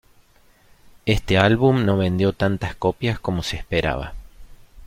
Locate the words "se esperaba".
3.43-4.13